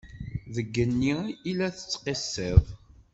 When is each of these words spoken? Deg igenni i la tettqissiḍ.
Deg 0.55 0.65
igenni 0.67 1.17
i 1.49 1.51
la 1.57 1.67
tettqissiḍ. 1.77 2.63